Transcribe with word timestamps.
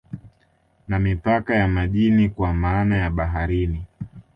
Na 0.87 0.99
mipaka 0.99 1.55
ya 1.55 1.67
majini 1.67 2.29
kwa 2.29 2.53
maana 2.53 2.97
ya 2.97 3.09
baharini 3.09 3.85